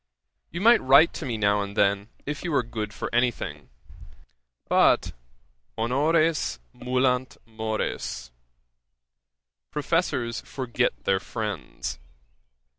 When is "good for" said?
2.63-3.13